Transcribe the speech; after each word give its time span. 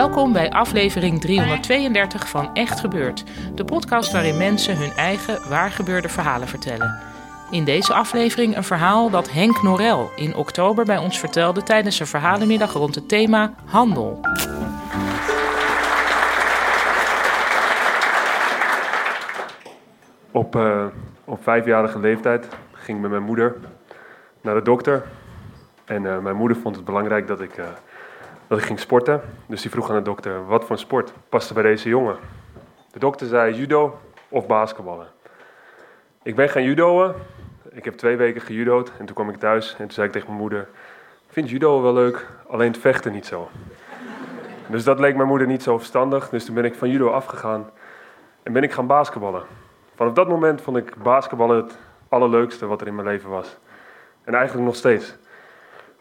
Welkom 0.00 0.32
bij 0.32 0.50
aflevering 0.50 1.20
332 1.20 2.28
van 2.28 2.54
Echt 2.54 2.80
Gebeurd, 2.80 3.24
de 3.54 3.64
podcast 3.64 4.12
waarin 4.12 4.36
mensen 4.36 4.76
hun 4.76 4.90
eigen 4.90 5.48
waargebeurde 5.48 6.08
verhalen 6.08 6.48
vertellen. 6.48 6.98
In 7.50 7.64
deze 7.64 7.94
aflevering 7.94 8.56
een 8.56 8.64
verhaal 8.64 9.10
dat 9.10 9.32
Henk 9.32 9.62
Norel 9.62 10.10
in 10.16 10.34
oktober 10.34 10.84
bij 10.84 10.98
ons 10.98 11.18
vertelde 11.18 11.62
tijdens 11.62 12.00
een 12.00 12.06
verhalenmiddag 12.06 12.72
rond 12.72 12.94
het 12.94 13.08
thema 13.08 13.54
handel. 13.64 14.20
Op, 20.30 20.56
eh, 20.56 20.86
op 21.24 21.42
vijfjarige 21.42 21.98
leeftijd 21.98 22.48
ging 22.72 22.96
ik 22.96 23.02
met 23.02 23.10
mijn 23.10 23.22
moeder 23.22 23.56
naar 24.40 24.54
de 24.54 24.62
dokter. 24.62 25.02
En 25.84 26.06
eh, 26.06 26.18
mijn 26.18 26.36
moeder 26.36 26.56
vond 26.56 26.76
het 26.76 26.84
belangrijk 26.84 27.26
dat 27.26 27.40
ik, 27.40 27.56
eh, 27.56 27.64
dat 28.50 28.58
ik 28.58 28.64
ging 28.64 28.80
sporten. 28.80 29.20
Dus 29.46 29.62
die 29.62 29.70
vroeg 29.70 29.90
aan 29.90 29.96
de 29.96 30.02
dokter, 30.02 30.46
wat 30.46 30.64
voor 30.64 30.78
sport 30.78 31.12
paste 31.28 31.54
bij 31.54 31.62
deze 31.62 31.88
jongen? 31.88 32.16
De 32.92 32.98
dokter 32.98 33.26
zei 33.26 33.54
judo 33.54 33.98
of 34.28 34.46
basketballen. 34.46 35.06
Ik 36.22 36.34
ben 36.34 36.48
gaan 36.48 36.62
judoën. 36.62 37.12
Ik 37.70 37.84
heb 37.84 37.94
twee 37.94 38.16
weken 38.16 38.40
gejudo'd 38.40 38.92
en 38.98 39.06
toen 39.06 39.14
kwam 39.14 39.28
ik 39.28 39.36
thuis 39.36 39.70
en 39.70 39.76
toen 39.76 39.90
zei 39.90 40.06
ik 40.06 40.12
tegen 40.12 40.28
mijn 40.28 40.40
moeder... 40.40 40.68
Vind 41.28 41.50
judo 41.50 41.82
wel 41.82 41.92
leuk, 41.92 42.26
alleen 42.46 42.70
het 42.70 42.80
vechten 42.80 43.12
niet 43.12 43.26
zo. 43.26 43.50
Dus 44.66 44.84
dat 44.84 45.00
leek 45.00 45.16
mijn 45.16 45.28
moeder 45.28 45.46
niet 45.46 45.62
zo 45.62 45.78
verstandig. 45.78 46.28
Dus 46.28 46.44
toen 46.44 46.54
ben 46.54 46.64
ik 46.64 46.74
van 46.74 46.90
judo 46.90 47.10
afgegaan 47.10 47.70
en 48.42 48.52
ben 48.52 48.62
ik 48.62 48.72
gaan 48.72 48.86
basketballen. 48.86 49.42
Vanaf 49.94 50.12
dat 50.12 50.28
moment 50.28 50.60
vond 50.60 50.76
ik 50.76 50.94
basketballen 51.02 51.56
het 51.56 51.78
allerleukste 52.08 52.66
wat 52.66 52.80
er 52.80 52.86
in 52.86 52.94
mijn 52.94 53.06
leven 53.06 53.30
was. 53.30 53.56
En 54.24 54.34
eigenlijk 54.34 54.66
nog 54.66 54.76
steeds. 54.76 55.16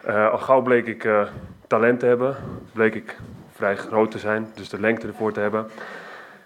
Eh, 0.03 0.31
al 0.31 0.37
gauw 0.37 0.61
bleek 0.61 0.87
ik 0.87 1.03
eh, 1.03 1.27
talent 1.69 1.99
te 1.99 2.05
hebben, 2.05 2.35
bleek 2.73 2.95
ik 2.95 3.17
vrij 3.51 3.75
groot 3.75 4.11
te 4.11 4.19
zijn, 4.19 4.51
dus 4.55 4.69
de 4.69 4.79
lengte 4.79 5.07
ervoor 5.07 5.31
te 5.31 5.39
hebben. 5.39 5.67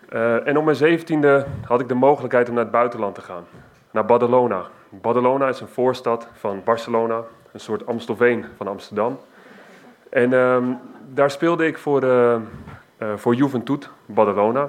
Eh, 0.09 0.47
en 0.47 0.57
op 0.57 0.63
mijn 0.63 0.75
zeventiende 0.75 1.45
had 1.66 1.79
ik 1.79 1.88
de 1.88 1.93
mogelijkheid 1.93 2.49
om 2.49 2.55
naar 2.55 2.63
het 2.63 2.71
buitenland 2.71 3.16
te 3.16 3.21
gaan. 3.21 3.45
Naar 3.91 4.05
Badalona. 4.05 4.66
Badalona 4.89 5.47
is 5.47 5.59
een 5.59 5.67
voorstad 5.67 6.27
van 6.33 6.61
Barcelona, 6.63 7.21
een 7.51 7.59
soort 7.59 7.85
Amstelveen 7.85 8.45
van 8.57 8.67
Amsterdam. 8.67 9.19
En 10.09 10.33
ehm, 10.33 10.63
daar 11.09 11.31
speelde 11.31 11.66
ik 11.66 11.78
voor, 11.78 12.03
eh, 12.03 12.40
voor 13.16 13.35
Juventud, 13.35 13.90
Badalona. 14.05 14.61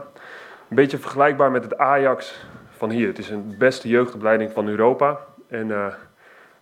Een 0.69 0.77
beetje 0.77 0.99
vergelijkbaar 0.99 1.51
met 1.51 1.65
het 1.65 1.79
Ajax 1.79 2.47
van 2.71 2.91
hier. 2.91 3.07
Het 3.07 3.19
is 3.19 3.31
een 3.31 3.55
beste 3.59 3.89
jeugdopleiding 3.89 4.51
van 4.51 4.69
Europa. 4.69 5.19
En 5.49 5.95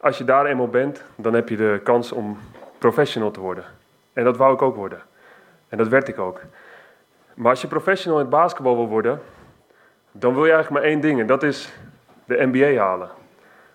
als 0.01 0.19
je 0.19 0.25
daar 0.25 0.47
eenmaal 0.47 0.69
bent, 0.69 1.05
dan 1.17 1.35
heb 1.35 1.49
je 1.49 1.57
de 1.57 1.81
kans 1.83 2.13
om 2.13 2.39
professional 2.79 3.31
te 3.31 3.41
worden. 3.41 3.65
En 4.13 4.25
dat 4.25 4.37
wou 4.37 4.55
ik 4.55 4.63
ook 4.63 4.77
worden. 4.77 5.03
En 5.69 5.79
dat 5.79 5.89
werd 5.89 6.09
ik 6.09 6.19
ook. 6.19 6.41
Maar 7.35 7.51
als 7.51 7.61
je 7.61 7.67
professional 7.67 8.19
in 8.19 8.25
het 8.25 8.35
basketbal 8.35 8.77
wil 8.77 8.89
worden, 8.89 9.21
dan 10.13 10.35
wil 10.35 10.45
je 10.45 10.53
eigenlijk 10.53 10.83
maar 10.83 10.93
één 10.93 11.01
ding. 11.01 11.21
En 11.21 11.27
dat 11.27 11.43
is 11.43 11.73
de 12.25 12.49
NBA 12.51 12.83
halen. 12.83 13.09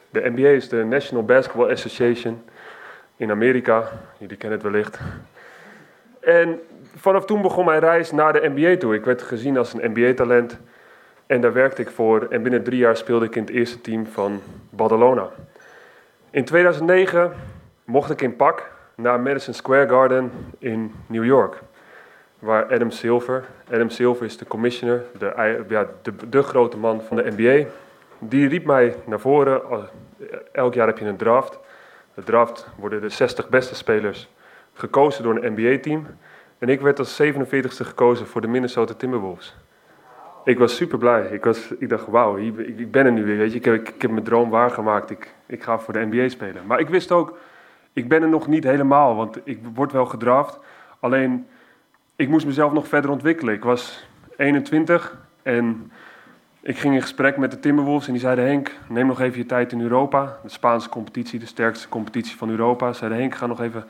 De 0.10 0.30
NBA 0.30 0.48
is 0.48 0.70
de 0.70 0.84
National 0.84 1.26
Basketball 1.26 1.72
Association 1.72 2.44
in 3.16 3.32
Amerika. 3.32 3.90
Jullie 4.18 4.38
kennen 4.38 4.60
het 4.60 4.72
wellicht. 4.72 5.00
En 6.20 6.60
vanaf 6.96 7.26
toen 7.26 7.42
begon 7.42 7.66
mijn 7.66 7.80
reis 7.80 8.12
naar 8.12 8.34
de 8.34 8.52
NBA 8.56 8.78
toe. 8.78 8.96
Ik 8.96 9.06
werd 9.06 9.22
gezien 9.22 9.58
als 9.58 9.74
een 9.74 9.92
NBA-talent. 9.92 10.60
En 11.26 11.42
daar 11.42 11.54
werkte 11.54 11.82
ik 11.82 11.90
voor. 11.90 12.28
En 12.30 12.42
binnen 12.42 12.64
drie 12.64 12.80
jaar 12.80 12.98
speelde 12.98 13.26
ik 13.26 13.36
in 13.36 13.42
het 13.42 13.52
eerste 13.52 13.82
team 13.82 14.06
van 14.06 14.42
Badalona. 14.70 15.30
In 16.30 16.46
2009 16.46 17.34
mocht 17.84 18.10
ik 18.10 18.22
in 18.22 18.36
pak 18.36 18.72
naar 19.02 19.20
Madison 19.20 19.54
Square 19.54 19.90
Garden 19.90 20.32
in 20.60 20.94
New 21.08 21.26
York. 21.26 21.62
Waar 22.40 22.74
Adam 22.74 22.92
Silver, 22.92 23.46
Adam 23.72 23.90
Silver 23.90 24.26
is 24.26 24.38
de 24.38 24.46
commissioner, 24.46 25.04
de, 25.18 25.64
ja, 25.68 25.88
de, 26.02 26.14
de 26.30 26.44
grote 26.44 26.78
man 26.78 27.02
van 27.02 27.18
de 27.18 27.34
NBA. 27.36 27.70
Die 28.20 28.48
riep 28.48 28.66
mij 28.66 28.96
naar 29.06 29.20
voren. 29.20 29.62
Elk 30.52 30.74
jaar 30.74 30.88
heb 30.88 30.98
je 30.98 31.06
een 31.06 31.18
draft. 31.18 31.60
De 32.14 32.24
draft 32.24 32.68
worden 32.78 33.02
de 33.02 33.10
60 33.10 33.50
beste 33.50 33.76
spelers 33.76 34.30
gekozen 34.74 35.24
door 35.24 35.36
een 35.36 35.54
NBA-team. 35.54 36.08
En 36.58 36.70
ik 36.70 36.82
werd 36.82 37.00
als 37.00 37.22
47ste 37.24 37.86
gekozen 37.86 38.28
voor 38.28 38.42
de 38.42 38.48
Minnesota 38.48 38.94
Timberwolves. 38.94 39.56
Ik 40.44 40.58
was 40.58 40.76
super 40.76 40.98
blij. 40.98 41.28
Ik, 41.32 41.44
was, 41.44 41.72
ik 41.80 41.90
dacht, 41.90 42.08
wauw, 42.08 42.38
ik 42.38 42.92
ben 42.92 43.06
er 43.06 43.12
nu 43.12 43.26
weer. 43.26 43.38
Weet 43.38 43.52
je. 43.52 43.58
Ik, 43.58 43.66
heb, 43.66 43.74
ik, 43.88 44.02
heb 44.02 44.12
mijn 44.12 44.24
droom 44.24 44.50
waargemaakt. 44.50 45.10
Ik, 45.10 45.34
ik 45.46 45.64
ga 45.64 45.80
voor 45.80 45.94
de 45.94 46.08
NBA 46.12 46.30
spelen. 46.30 46.66
Maar 46.66 46.80
ik 46.80 46.90
wist 46.90 47.12
ook, 47.12 47.38
ik 47.98 48.08
ben 48.08 48.22
er 48.22 48.30
nog 48.30 48.48
niet 48.48 48.64
helemaal. 48.64 49.16
Want 49.16 49.40
ik 49.44 49.60
word 49.74 49.92
wel 49.92 50.06
gedraft. 50.06 50.60
Alleen, 51.00 51.48
ik 52.16 52.30
moest 52.30 52.46
mezelf 52.46 52.72
nog 52.72 52.88
verder 52.88 53.12
ontwikkelen. 53.12 53.54
Ik 53.54 53.64
was 53.64 54.08
21 54.36 55.18
en 55.44 55.92
ik 56.62 56.78
ging 56.78 56.94
in 56.94 57.02
gesprek 57.02 57.38
met 57.38 57.52
de 57.52 57.60
Timberwolves. 57.60 58.06
En 58.08 58.12
die 58.12 58.22
zeiden, 58.22 58.46
Henk, 58.46 58.72
neem 58.88 59.08
nog 59.08 59.22
even 59.22 59.38
je 59.38 59.46
tijd 59.46 59.72
in 59.72 59.82
Europa. 59.82 60.38
De 60.44 60.50
Spaanse 60.50 60.90
competitie, 60.90 61.40
de 61.40 61.46
sterkste 61.46 61.90
competitie 61.90 62.38
van 62.38 62.50
Europa. 62.50 62.94
Zeiden, 62.94 63.20
Henk, 63.20 63.36
ga 63.36 63.46
nog 63.46 63.62
even 63.62 63.86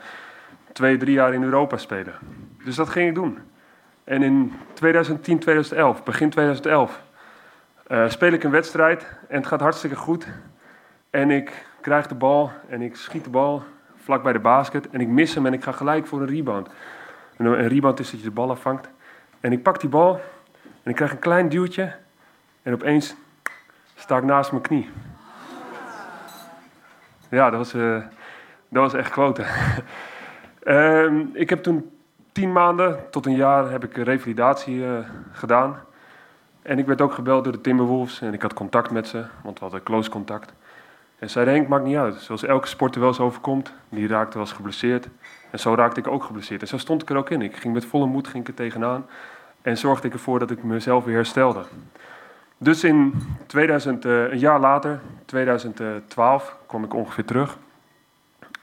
twee, 0.72 0.96
drie 0.96 1.14
jaar 1.14 1.34
in 1.34 1.42
Europa 1.42 1.76
spelen. 1.76 2.14
Dus 2.64 2.76
dat 2.76 2.88
ging 2.88 3.08
ik 3.08 3.14
doen. 3.14 3.38
En 4.04 4.22
in 4.22 4.52
2010, 4.72 5.38
2011, 5.38 6.02
begin 6.02 6.30
2011, 6.30 7.02
eh, 7.86 8.08
speel 8.08 8.32
ik 8.32 8.44
een 8.44 8.50
wedstrijd 8.50 9.06
en 9.28 9.36
het 9.36 9.46
gaat 9.46 9.60
hartstikke 9.60 9.96
goed. 9.96 10.26
En 11.10 11.30
ik 11.30 11.66
krijg 11.80 12.06
de 12.06 12.14
bal 12.14 12.50
en 12.68 12.82
ik 12.82 12.96
schiet 12.96 13.24
de 13.24 13.30
bal 13.30 13.62
vlak 14.08 14.22
bij 14.22 14.32
de 14.32 14.38
basket 14.38 14.90
en 14.90 15.00
ik 15.00 15.08
mis 15.08 15.34
hem 15.34 15.46
en 15.46 15.52
ik 15.52 15.62
ga 15.62 15.72
gelijk 15.72 16.06
voor 16.06 16.20
een 16.20 16.28
rebound. 16.28 16.68
En 17.36 17.44
een 17.44 17.68
rebound 17.68 18.00
is 18.00 18.10
dat 18.10 18.20
je 18.20 18.26
de 18.26 18.32
bal 18.32 18.50
afvangt. 18.50 18.88
En 19.40 19.52
ik 19.52 19.62
pak 19.62 19.80
die 19.80 19.88
bal 19.88 20.20
en 20.82 20.90
ik 20.90 20.94
krijg 20.94 21.12
een 21.12 21.18
klein 21.18 21.48
duwtje 21.48 21.94
en 22.62 22.72
opeens 22.72 23.14
sta 23.94 24.16
ik 24.16 24.24
naast 24.24 24.50
mijn 24.50 24.62
knie. 24.62 24.90
Ja, 27.28 27.50
dat 27.50 27.58
was, 27.58 27.74
eh, 27.74 28.02
dat 28.68 28.82
was 28.82 28.94
echt 28.94 29.10
kloten. 29.10 29.46
Ehm, 30.62 31.24
ik 31.32 31.50
heb 31.50 31.62
toen 31.62 31.90
tien 32.32 32.52
maanden 32.52 33.10
tot 33.10 33.26
een 33.26 33.36
jaar 33.36 33.70
heb 33.70 33.84
ik 33.84 33.96
revalidatie 33.96 34.86
eh, 34.86 34.98
gedaan. 35.32 35.78
En 36.62 36.78
ik 36.78 36.86
werd 36.86 37.00
ook 37.00 37.12
gebeld 37.12 37.44
door 37.44 37.52
de 37.52 37.60
Timberwolves 37.60 38.20
en 38.20 38.32
ik 38.32 38.42
had 38.42 38.54
contact 38.54 38.90
met 38.90 39.08
ze, 39.08 39.24
want 39.42 39.58
we 39.58 39.64
hadden 39.64 39.82
close 39.82 40.10
contact. 40.10 40.52
En 41.18 41.30
zeiden 41.30 41.54
Henk, 41.54 41.68
maakt 41.68 41.84
niet 41.84 41.96
uit. 41.96 42.20
Zoals 42.20 42.44
elke 42.44 42.68
sporter 42.68 43.00
wel 43.00 43.08
eens 43.08 43.20
overkomt, 43.20 43.72
die 43.88 44.08
raakte 44.08 44.38
eens 44.38 44.52
geblesseerd. 44.52 45.08
En 45.50 45.58
zo 45.58 45.74
raakte 45.74 46.00
ik 46.00 46.06
ook 46.06 46.24
geblesseerd. 46.24 46.60
En 46.60 46.68
zo 46.68 46.78
stond 46.78 47.02
ik 47.02 47.10
er 47.10 47.16
ook 47.16 47.30
in. 47.30 47.42
Ik 47.42 47.56
ging 47.56 47.74
met 47.74 47.84
volle 47.84 48.06
moed 48.06 48.28
ging 48.28 48.42
ik 48.42 48.48
er 48.48 48.54
tegenaan. 48.54 49.06
En 49.62 49.76
zorgde 49.76 50.06
ik 50.06 50.12
ervoor 50.12 50.38
dat 50.38 50.50
ik 50.50 50.62
mezelf 50.62 51.04
weer 51.04 51.14
herstelde. 51.14 51.64
Dus 52.58 52.84
in 52.84 53.14
2000, 53.46 54.04
eh, 54.04 54.30
een 54.30 54.38
jaar 54.38 54.60
later, 54.60 55.00
2012, 55.24 56.56
kwam 56.66 56.84
ik 56.84 56.94
ongeveer 56.94 57.24
terug. 57.24 57.58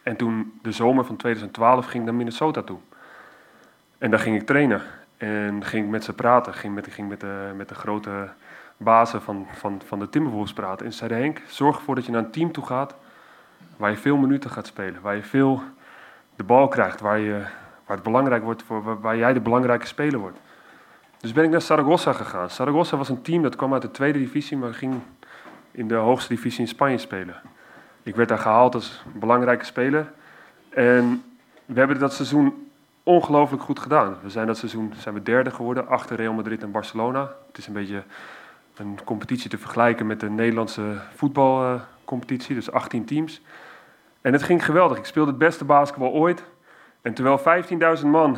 En 0.04 0.16
toen, 0.16 0.60
de 0.62 0.72
zomer 0.72 1.06
van 1.06 1.16
2012, 1.16 1.86
ging 1.86 1.98
ik 1.98 2.10
naar 2.10 2.18
Minnesota 2.18 2.62
toe. 2.62 2.78
En 3.98 4.12
daar 4.12 4.20
ging 4.20 4.36
ik 4.36 4.46
trainen. 4.46 4.82
En 5.18 5.64
ging 5.64 5.86
ik 5.86 5.92
met 5.92 6.04
ze 6.04 6.14
praten. 6.14 6.54
Ging 6.54 6.76
met, 6.76 6.88
ging 6.90 7.10
met, 7.10 7.20
de, 7.20 7.52
met 7.56 7.70
de 7.70 7.76
grote 7.76 8.30
bazen 8.78 9.22
van, 9.22 9.48
van, 9.52 9.82
van 9.86 10.00
de 10.00 10.10
Timberwolves 10.10 10.54
praten. 10.54 10.86
En 10.86 10.92
ze 10.92 10.98
zeiden, 10.98 11.20
Henk, 11.20 11.42
zorg 11.48 11.78
ervoor 11.78 11.96
dat 11.96 12.06
je 12.06 12.12
naar 12.12 12.24
een 12.24 12.32
team 12.32 12.52
toe 12.52 12.66
gaat... 12.66 12.96
waar 13.78 13.90
je 13.90 13.98
veel 13.98 14.18
minuten 14.18 14.50
gaat 14.50 14.68
spelen. 14.68 15.02
Waar 15.02 15.16
je 15.16 15.24
veel 15.24 15.62
de 16.36 16.44
bal 16.44 16.68
krijgt. 16.68 17.02
Waar, 17.02 17.20
je, 17.20 17.40
waar 17.86 17.96
het 17.96 18.04
belangrijk 18.04 18.44
wordt, 18.44 18.64
voor, 18.64 18.84
waar, 18.84 19.00
waar 19.00 19.18
jij 19.18 19.34
de 19.34 19.40
belangrijke 19.40 19.88
speler 19.88 20.20
wordt. 20.20 20.38
Dus 21.20 21.32
ben 21.32 21.44
ik 21.44 21.50
naar 21.50 21.62
Saragossa 21.62 22.14
gegaan. 22.14 22.50
Saragossa 22.50 22.98
was 22.98 23.10
een 23.10 23.22
team 23.22 23.42
dat 23.42 23.56
kwam 23.56 23.74
uit 23.74 23.82
de 23.82 23.92
tweede 23.92 24.20
divisie... 24.20 24.58
maar 24.58 24.74
ging 24.74 24.94
in 25.72 25.88
de 25.88 25.96
hoogste 25.96 26.34
divisie 26.34 26.60
in 26.60 26.68
Spanje 26.68 26.98
spelen. 26.98 27.36
Ik 28.04 28.16
werd 28.16 28.30
daar 28.30 28.38
gehaald 28.38 28.74
als 28.74 29.04
belangrijke 29.14 29.66
speler. 29.66 30.12
En 30.70 31.24
we 31.66 31.80
hebben 31.80 32.00
dat 32.00 32.14
seizoen 32.14 32.70
ongelooflijk 33.04 33.64
goed 33.64 33.80
gedaan. 33.80 34.18
We 34.22 34.30
zijn 34.30 34.48
dat 34.48 34.58
seizoen 34.58 34.94
zijn 34.98 35.16
we 35.16 35.24
derde 35.24 35.52
geworden, 35.52 35.88
achter 35.88 36.16
Real 36.16 36.34
Madrid 36.34 36.64
en 36.64 36.72
Barcelona. 36.72 37.32
Het 37.48 37.58
is 37.58 37.68
een 37.68 37.74
beetje 37.74 38.04
een 38.76 39.00
competitie 39.04 39.50
te 39.50 39.58
vergelijken 39.58 40.08
met 40.08 40.20
de 40.20 40.30
Nederlandse 40.30 41.02
voetbalcompetitie, 41.16 42.56
dus 42.56 42.72
18 42.72 43.06
teams. 43.06 43.42
En 44.22 44.34
het 44.34 44.44
ging 44.44 44.66
geweldig. 44.66 44.98
Ik 44.98 45.06
speelde 45.06 45.30
het 45.30 45.40
beste 45.40 45.66
basketbal 45.66 46.12
ooit. 46.12 46.44
En 47.02 47.14
terwijl 47.14 47.40
15.000 48.00 48.06
man 48.06 48.38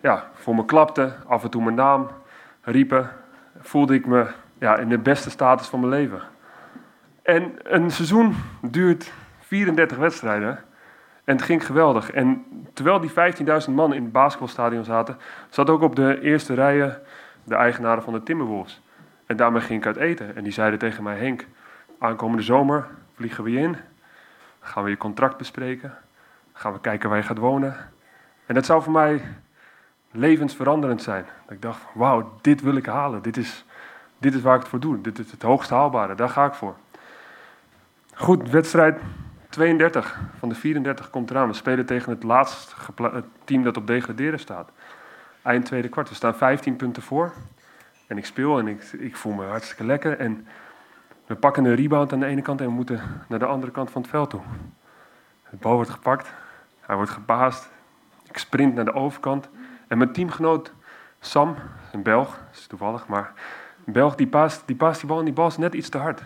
ja, 0.00 0.30
voor 0.34 0.54
me 0.54 0.64
klapte, 0.64 1.14
af 1.26 1.42
en 1.42 1.50
toe 1.50 1.62
mijn 1.62 1.76
naam 1.76 2.08
riepen, 2.60 3.10
voelde 3.60 3.94
ik 3.94 4.06
me 4.06 4.26
ja, 4.58 4.76
in 4.76 4.88
de 4.88 4.98
beste 4.98 5.30
status 5.30 5.66
van 5.66 5.80
mijn 5.80 5.92
leven. 5.92 6.22
En 7.22 7.52
een 7.62 7.90
seizoen 7.90 8.34
duurt 8.62 9.12
34 9.40 9.96
wedstrijden. 9.96 10.58
En 11.24 11.36
het 11.36 11.42
ging 11.42 11.66
geweldig. 11.66 12.10
En 12.10 12.44
terwijl 12.72 13.00
die 13.00 13.10
15.000 13.66 13.70
man 13.70 13.94
in 13.94 14.02
het 14.02 14.12
basketbalstadion 14.12 14.84
zaten, 14.84 15.16
zat 15.48 15.70
ook 15.70 15.82
op 15.82 15.96
de 15.96 16.20
eerste 16.20 16.54
rijen 16.54 17.02
de 17.44 17.54
eigenaren 17.54 18.02
van 18.02 18.12
de 18.12 18.22
Timberwolves. 18.22 18.82
En 19.26 19.36
daarmee 19.36 19.60
ging 19.60 19.80
ik 19.80 19.86
uit 19.86 19.96
eten. 19.96 20.36
En 20.36 20.42
die 20.42 20.52
zeiden 20.52 20.78
tegen 20.78 21.02
mij, 21.02 21.16
Henk, 21.16 21.46
aankomende 21.98 22.42
zomer 22.42 22.86
vliegen 23.14 23.44
we 23.44 23.50
je 23.50 23.58
in. 23.58 23.76
Gaan 24.60 24.84
we 24.84 24.90
je 24.90 24.96
contract 24.96 25.36
bespreken. 25.36 25.94
Gaan 26.52 26.72
we 26.72 26.80
kijken 26.80 27.08
waar 27.08 27.18
je 27.18 27.24
gaat 27.24 27.38
wonen. 27.38 27.76
En 28.46 28.54
dat 28.54 28.66
zou 28.66 28.82
voor 28.82 28.92
mij 28.92 29.22
levensveranderend 30.10 31.02
zijn. 31.02 31.24
Dat 31.44 31.54
ik 31.54 31.62
dacht, 31.62 31.82
wauw, 31.94 32.38
dit 32.40 32.60
wil 32.60 32.76
ik 32.76 32.86
halen. 32.86 33.22
Dit 33.22 33.36
is, 33.36 33.64
dit 34.18 34.34
is 34.34 34.42
waar 34.42 34.54
ik 34.54 34.60
het 34.60 34.70
voor 34.70 34.80
doe. 34.80 35.00
Dit 35.00 35.18
is 35.18 35.30
het 35.30 35.42
hoogst 35.42 35.70
haalbare. 35.70 36.14
Daar 36.14 36.28
ga 36.28 36.44
ik 36.44 36.54
voor. 36.54 36.76
Goed, 38.14 38.50
wedstrijd 38.50 39.00
32 39.48 40.20
van 40.38 40.48
de 40.48 40.54
34 40.54 41.10
komt 41.10 41.30
eraan. 41.30 41.48
We 41.48 41.54
spelen 41.54 41.86
tegen 41.86 42.10
het 42.10 42.22
laatste 42.22 42.74
team 43.44 43.62
dat 43.62 43.76
op 43.76 43.86
degraderen 43.86 44.38
staat. 44.38 44.70
Eind 45.42 45.64
tweede 45.64 45.88
kwart. 45.88 46.08
We 46.08 46.14
staan 46.14 46.34
15 46.34 46.76
punten 46.76 47.02
voor. 47.02 47.32
En 48.06 48.18
ik 48.18 48.24
speel 48.24 48.58
en 48.58 48.68
ik, 48.68 48.82
ik 48.82 49.16
voel 49.16 49.32
me 49.32 49.44
hartstikke 49.44 49.84
lekker. 49.84 50.18
En 50.18 50.46
we 51.26 51.34
pakken 51.34 51.64
een 51.64 51.74
rebound 51.74 52.12
aan 52.12 52.20
de 52.20 52.26
ene 52.26 52.42
kant 52.42 52.60
en 52.60 52.66
we 52.66 52.72
moeten 52.72 53.00
naar 53.28 53.38
de 53.38 53.46
andere 53.46 53.72
kant 53.72 53.90
van 53.90 54.02
het 54.02 54.10
veld 54.10 54.30
toe. 54.30 54.40
Het 55.42 55.60
bal 55.60 55.74
wordt 55.74 55.90
gepakt. 55.90 56.32
Hij 56.80 56.96
wordt 56.96 57.10
gepaast. 57.10 57.70
Ik 58.28 58.38
sprint 58.38 58.74
naar 58.74 58.84
de 58.84 58.94
overkant. 58.94 59.48
En 59.88 59.98
mijn 59.98 60.12
teamgenoot 60.12 60.72
Sam, 61.20 61.56
een 61.92 62.02
Belg, 62.02 62.40
is 62.52 62.66
toevallig, 62.66 63.06
maar 63.06 63.32
een 63.84 63.92
Belg 63.92 64.14
die 64.14 64.26
paast 64.26 64.62
die, 64.66 64.76
paast 64.76 65.00
die 65.00 65.08
bal 65.08 65.18
en 65.18 65.24
die 65.24 65.34
bal 65.34 65.46
is 65.46 65.56
net 65.56 65.74
iets 65.74 65.88
te 65.88 65.98
hard. 65.98 66.20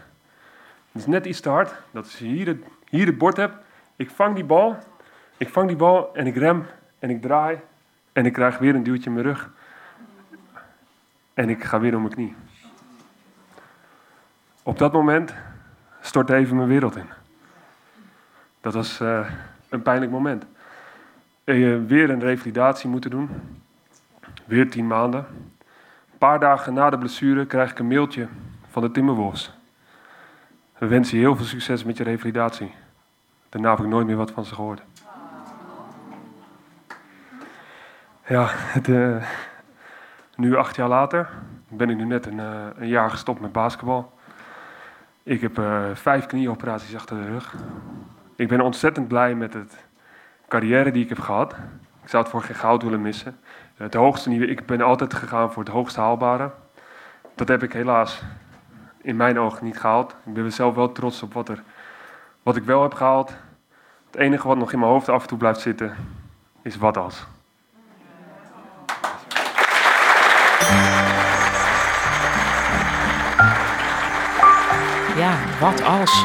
Het 0.92 1.02
is 1.02 1.06
net 1.06 1.26
iets 1.26 1.40
te 1.40 1.48
hard. 1.48 1.74
Dat 1.90 2.06
is 2.06 2.16
hier 2.16 2.46
het 2.46 2.64
hier 2.88 3.06
het 3.06 3.18
bord 3.18 3.36
heb. 3.36 3.52
Ik 3.96 4.10
vang 4.10 4.34
die 4.34 4.44
bal. 4.44 4.76
Ik 5.36 5.48
vang 5.48 5.68
die 5.68 5.76
bal 5.76 6.14
en 6.14 6.26
ik 6.26 6.36
rem 6.36 6.66
en 6.98 7.10
ik 7.10 7.22
draai. 7.22 7.60
En 8.12 8.26
ik 8.26 8.32
krijg 8.32 8.58
weer 8.58 8.74
een 8.74 8.82
duwtje 8.82 9.08
in 9.08 9.12
mijn 9.12 9.26
rug. 9.26 9.50
En 11.38 11.48
ik 11.48 11.64
ga 11.64 11.80
weer 11.80 11.94
om 11.94 12.02
mijn 12.02 12.14
knie. 12.14 12.34
Op 14.62 14.78
dat 14.78 14.92
moment 14.92 15.34
stortte 16.00 16.34
even 16.34 16.56
mijn 16.56 16.68
wereld 16.68 16.96
in. 16.96 17.06
Dat 18.60 18.74
was 18.74 19.00
uh, 19.00 19.30
een 19.68 19.82
pijnlijk 19.82 20.10
moment. 20.10 20.44
Uh, 21.44 21.86
weer 21.86 22.10
een 22.10 22.20
revalidatie 22.20 22.90
moeten 22.90 23.10
doen. 23.10 23.30
Weer 24.44 24.70
tien 24.70 24.86
maanden. 24.86 25.26
Een 26.12 26.18
paar 26.18 26.40
dagen 26.40 26.74
na 26.74 26.90
de 26.90 26.98
blessure 26.98 27.46
krijg 27.46 27.70
ik 27.70 27.78
een 27.78 27.88
mailtje 27.88 28.28
van 28.70 28.82
de 28.82 28.90
Timberwolves. 28.90 29.52
We 30.78 30.86
wensen 30.86 31.16
je 31.16 31.22
heel 31.22 31.36
veel 31.36 31.44
succes 31.44 31.84
met 31.84 31.96
je 31.96 32.04
revalidatie. 32.04 32.74
Daarna 33.48 33.70
heb 33.70 33.78
ik 33.78 33.86
nooit 33.86 34.06
meer 34.06 34.16
wat 34.16 34.30
van 34.30 34.44
ze 34.44 34.54
gehoord. 34.54 34.82
Ja, 38.26 38.46
het, 38.48 38.88
uh, 38.88 39.24
nu 40.38 40.56
acht 40.56 40.76
jaar 40.76 40.88
later 40.88 41.28
ben 41.68 41.90
ik 41.90 41.96
nu 41.96 42.04
net 42.04 42.26
een, 42.26 42.38
uh, 42.38 42.66
een 42.76 42.88
jaar 42.88 43.10
gestopt 43.10 43.40
met 43.40 43.52
basketbal. 43.52 44.12
Ik 45.22 45.40
heb 45.40 45.58
uh, 45.58 45.84
vijf 45.94 46.26
knieoperaties 46.26 46.94
achter 46.94 47.16
de 47.16 47.28
rug. 47.28 47.54
Ik 48.36 48.48
ben 48.48 48.60
ontzettend 48.60 49.08
blij 49.08 49.34
met 49.34 49.52
de 49.52 49.64
carrière 50.48 50.90
die 50.90 51.02
ik 51.02 51.08
heb 51.08 51.18
gehad. 51.18 51.52
Ik 52.02 52.08
zou 52.08 52.22
het 52.22 52.32
voor 52.32 52.42
geen 52.42 52.56
goud 52.56 52.82
willen 52.82 53.02
missen. 53.02 53.38
Het 53.76 53.94
hoogste 53.94 54.30
ik 54.30 54.66
ben 54.66 54.80
altijd 54.80 55.14
gegaan 55.14 55.52
voor 55.52 55.62
het 55.64 55.72
hoogst 55.72 55.96
haalbare. 55.96 56.50
Dat 57.34 57.48
heb 57.48 57.62
ik 57.62 57.72
helaas 57.72 58.22
in 59.02 59.16
mijn 59.16 59.38
ogen 59.38 59.64
niet 59.64 59.80
gehaald. 59.80 60.16
Ik 60.26 60.34
ben 60.34 60.52
zelf 60.52 60.74
wel 60.74 60.92
trots 60.92 61.22
op 61.22 61.32
wat, 61.32 61.48
er, 61.48 61.62
wat 62.42 62.56
ik 62.56 62.64
wel 62.64 62.82
heb 62.82 62.94
gehaald. 62.94 63.34
Het 64.06 64.16
enige 64.16 64.48
wat 64.48 64.56
nog 64.56 64.72
in 64.72 64.78
mijn 64.78 64.90
hoofd 64.90 65.08
af 65.08 65.22
en 65.22 65.28
toe 65.28 65.38
blijft 65.38 65.60
zitten, 65.60 65.94
is 66.62 66.76
wat 66.76 66.96
als. 66.96 67.26
Ja, 75.18 75.38
wat 75.60 75.82
als? 75.82 76.24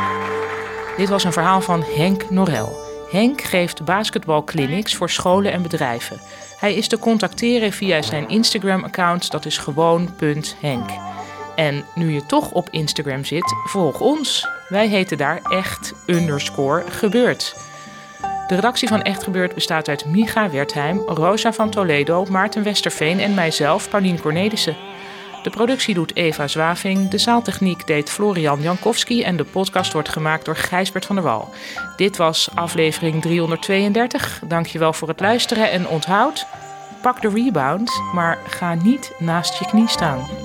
Dit 0.98 1.10
was 1.10 1.24
een 1.24 1.34
verhaal 1.34 1.62
van 1.62 1.84
Henk 1.96 2.30
Norel. 2.30 2.78
Henk 3.12 3.42
geeft 3.42 3.86
basketbalclinics 3.86 4.96
voor 4.96 5.10
scholen 5.10 5.52
en 5.52 5.62
bedrijven. 5.62 6.20
Hij 6.60 6.74
is 6.74 6.88
te 6.88 7.00
contacteren 7.00 7.72
via 7.72 8.02
zijn 8.02 8.30
Instagram-account, 8.30 9.32
dat 9.32 9.46
is 9.46 9.58
gewoon.henk. 9.58 10.90
En 11.56 11.86
nu 11.96 12.12
je 12.14 12.26
toch 12.26 12.52
op 12.52 12.68
Instagram 12.70 13.26
zit, 13.26 13.56
volg 13.66 14.00
ons. 14.00 14.48
Wij 14.70 14.88
heten 14.88 15.18
daar 15.18 15.42
echt 15.44 15.94
underscore 16.08 16.84
gebeurd. 16.92 17.56
De 18.48 18.56
redactie 18.56 18.88
van 18.88 19.02
Echt 19.02 19.24
Gebeurd 19.24 19.54
bestaat 19.54 19.88
uit 19.88 20.06
Micha 20.06 20.50
Wertheim, 20.50 21.00
Rosa 21.06 21.54
van 21.54 21.70
Toledo, 21.70 22.26
Maarten 22.30 22.64
Westerveen 22.64 23.20
en 23.20 23.34
mijzelf, 23.34 23.90
Paulien 23.90 24.22
Cornelissen. 24.22 24.93
De 25.44 25.50
productie 25.50 25.94
doet 25.94 26.16
Eva 26.16 26.48
Zwaving, 26.48 27.10
de 27.10 27.18
zaaltechniek 27.18 27.88
deed 27.88 28.10
Florian 28.10 28.62
Jankowski 28.62 29.24
en 29.24 29.38
de 29.38 29.44
podcast 29.44 29.94
wordt 29.94 30.10
gemaakt 30.10 30.46
door 30.46 30.56
Gijsbert 30.56 31.06
van 31.06 31.16
der 31.16 31.26
Wal. 31.26 31.54
Dit 31.96 32.18
was 32.18 32.50
aflevering 32.56 33.22
332. 33.22 34.42
Dankjewel 34.48 34.94
voor 34.94 35.08
het 35.08 35.20
luisteren 35.20 35.72
en 35.72 35.88
onthoud, 35.88 36.46
pak 37.02 37.22
de 37.22 37.30
rebound, 37.30 37.92
maar 38.14 38.38
ga 38.48 38.74
niet 38.74 39.12
naast 39.20 39.60
je 39.60 39.66
knie 39.66 39.88
staan. 39.88 40.43